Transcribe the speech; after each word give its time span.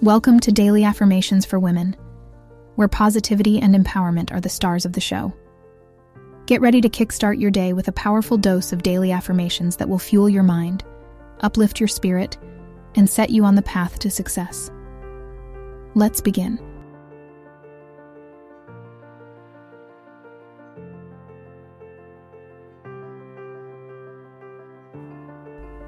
Welcome 0.00 0.40
to 0.40 0.50
Daily 0.50 0.82
Affirmations 0.82 1.44
for 1.44 1.60
Women, 1.60 1.94
where 2.74 2.88
positivity 2.88 3.60
and 3.60 3.74
empowerment 3.74 4.32
are 4.32 4.40
the 4.40 4.48
stars 4.48 4.84
of 4.84 4.94
the 4.94 5.00
show. 5.00 5.32
Get 6.46 6.60
ready 6.60 6.80
to 6.80 6.88
kickstart 6.88 7.40
your 7.40 7.50
day 7.52 7.72
with 7.72 7.86
a 7.86 7.92
powerful 7.92 8.36
dose 8.36 8.72
of 8.72 8.82
daily 8.82 9.12
affirmations 9.12 9.76
that 9.76 9.88
will 9.88 9.98
fuel 9.98 10.28
your 10.28 10.42
mind, 10.42 10.82
uplift 11.40 11.78
your 11.78 11.88
spirit, 11.88 12.36
and 12.96 13.08
set 13.08 13.30
you 13.30 13.44
on 13.44 13.54
the 13.54 13.62
path 13.62 13.98
to 14.00 14.10
success. 14.10 14.70
Let's 15.94 16.20
begin. 16.20 16.58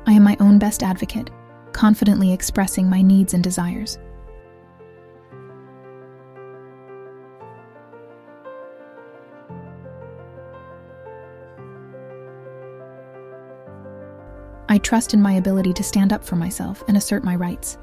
I 0.07 0.12
am 0.12 0.23
my 0.23 0.36
own 0.39 0.59
best 0.59 0.82
advocate, 0.82 1.30
confidently 1.75 2.32
expressing 2.32 2.88
my 2.88 3.02
needs 3.02 3.34
and 3.34 3.45
desires. 3.45 3.98
I 14.68 14.79
trust 14.79 15.12
in 15.12 15.21
my 15.21 15.34
ability 15.34 15.72
to 15.75 15.82
stand 15.82 16.12
up 16.12 16.25
for 16.25 16.36
myself 16.36 16.82
and 16.89 16.96
assert 16.96 17.22
my 17.22 17.36
rights. 17.36 17.76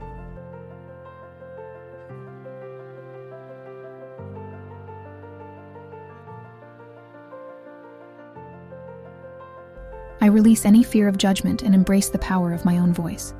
I 10.20 10.28
release 10.28 10.66
any 10.66 10.84
fear 10.84 11.08
of 11.08 11.18
judgment 11.18 11.64
and 11.64 11.74
embrace 11.74 12.10
the 12.10 12.20
power 12.20 12.54
of 12.54 12.64
my 12.64 12.78
own 12.78 12.94
voice. 12.94 13.34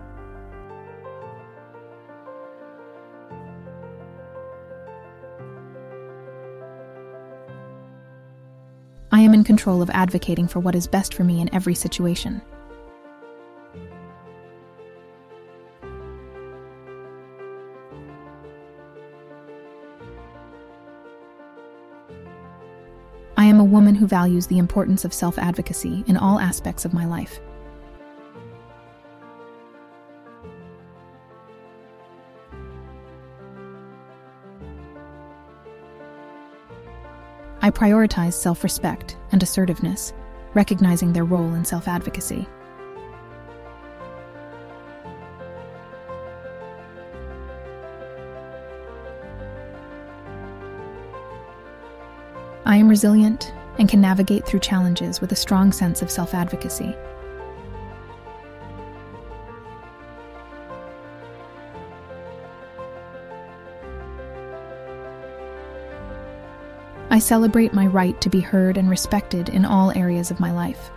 I 9.14 9.20
am 9.20 9.34
in 9.34 9.44
control 9.44 9.82
of 9.82 9.90
advocating 9.90 10.48
for 10.48 10.62
what 10.62 10.74
is 10.74 10.88
best 10.88 11.14
for 11.14 11.26
me 11.26 11.42
in 11.42 11.54
every 11.54 11.76
situation. 11.76 12.42
I 23.36 23.46
am 23.46 23.60
a 23.60 23.66
woman 23.66 23.96
who 23.96 24.08
values 24.08 24.48
the 24.48 24.60
importance 24.60 25.04
of 25.04 25.14
self 25.14 25.38
advocacy 25.38 26.06
in 26.08 26.16
all 26.16 26.40
aspects 26.40 26.86
of 26.86 26.94
my 26.94 27.06
life. 27.06 27.42
I 37.64 37.70
prioritize 37.70 38.34
self 38.34 38.64
respect 38.64 39.18
and 39.32 39.44
assertiveness, 39.44 40.14
recognizing 40.56 41.14
their 41.14 41.26
role 41.26 41.54
in 41.54 41.64
self 41.64 41.88
advocacy. 41.88 42.48
I 52.66 52.78
am 52.78 52.88
resilient 52.88 53.54
and 53.78 53.90
can 53.90 54.02
navigate 54.02 54.46
through 54.46 54.62
challenges 54.62 55.22
with 55.22 55.32
a 55.32 55.36
strong 55.36 55.72
sense 55.72 56.02
of 56.02 56.10
self 56.10 56.34
advocacy. 56.34 56.96
I 67.12 67.20
celebrate 67.20 67.74
my 67.74 67.88
right 67.88 68.20
to 68.22 68.30
be 68.30 68.40
heard 68.40 68.78
and 68.78 68.90
respected 68.90 69.50
in 69.50 69.66
all 69.66 69.92
areas 69.98 70.32
of 70.32 70.40
my 70.40 70.54
life. 70.54 70.90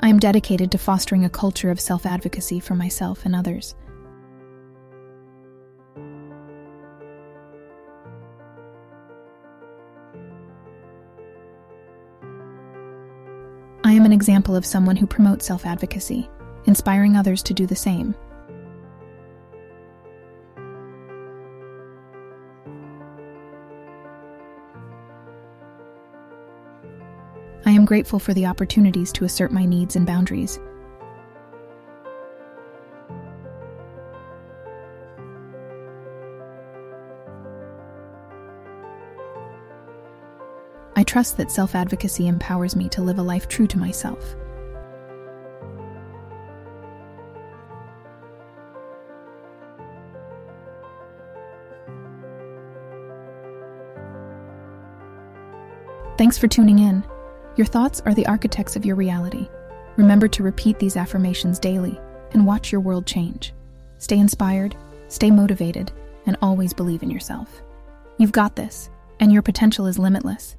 I 0.00 0.08
am 0.08 0.20
dedicated 0.20 0.70
to 0.70 0.78
fostering 0.78 1.24
a 1.24 1.28
culture 1.28 1.72
of 1.72 1.80
self 1.80 2.06
advocacy 2.06 2.60
for 2.60 2.76
myself 2.76 3.26
and 3.26 3.34
others. 3.34 3.74
I 13.82 13.92
am 13.92 14.04
an 14.04 14.12
example 14.12 14.54
of 14.54 14.64
someone 14.64 14.94
who 14.94 15.08
promotes 15.08 15.44
self 15.44 15.66
advocacy, 15.66 16.30
inspiring 16.66 17.16
others 17.16 17.42
to 17.44 17.54
do 17.54 17.66
the 17.66 17.76
same. 17.76 18.14
I 27.66 27.70
am 27.70 27.86
grateful 27.86 28.18
for 28.18 28.34
the 28.34 28.46
opportunities 28.46 29.10
to 29.12 29.24
assert 29.24 29.50
my 29.50 29.64
needs 29.64 29.96
and 29.96 30.06
boundaries. 30.06 30.60
I 40.96 41.02
trust 41.02 41.36
that 41.38 41.50
self 41.50 41.74
advocacy 41.74 42.28
empowers 42.28 42.76
me 42.76 42.88
to 42.90 43.02
live 43.02 43.18
a 43.18 43.22
life 43.22 43.48
true 43.48 43.66
to 43.66 43.78
myself. 43.78 44.36
Thanks 56.16 56.38
for 56.38 56.46
tuning 56.46 56.78
in. 56.78 57.02
Your 57.56 57.66
thoughts 57.66 58.00
are 58.06 58.14
the 58.14 58.26
architects 58.26 58.76
of 58.76 58.86
your 58.86 58.94
reality. 58.94 59.48
Remember 59.96 60.28
to 60.28 60.44
repeat 60.44 60.78
these 60.78 60.96
affirmations 60.96 61.58
daily 61.58 61.98
and 62.30 62.46
watch 62.46 62.70
your 62.70 62.80
world 62.80 63.04
change. 63.04 63.52
Stay 63.98 64.18
inspired, 64.18 64.76
stay 65.08 65.32
motivated, 65.32 65.90
and 66.26 66.36
always 66.40 66.72
believe 66.72 67.02
in 67.02 67.10
yourself. 67.10 67.62
You've 68.16 68.30
got 68.30 68.54
this, 68.54 68.90
and 69.18 69.32
your 69.32 69.42
potential 69.42 69.86
is 69.86 69.98
limitless. 69.98 70.54